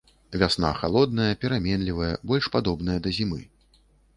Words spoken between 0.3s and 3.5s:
Вясна халодная, пераменлівая, больш падобная да зімы.